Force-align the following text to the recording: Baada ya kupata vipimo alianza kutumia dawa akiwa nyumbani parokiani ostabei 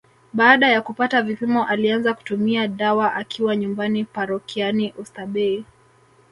Baada 0.33 0.69
ya 0.69 0.81
kupata 0.81 1.21
vipimo 1.21 1.65
alianza 1.65 2.13
kutumia 2.13 2.67
dawa 2.67 3.13
akiwa 3.15 3.55
nyumbani 3.55 4.05
parokiani 4.05 4.93
ostabei 5.01 5.65